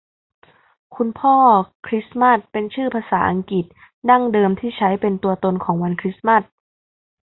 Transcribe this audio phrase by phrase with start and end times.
[0.95, 1.35] คุณพ่อ
[1.85, 3.65] คริสมาสต์เป็นชื่อภาษาอังกฤษ
[4.09, 6.41] ดั้งเดิมที่ใช้เป็นตัวตนของวันคริสต์มาส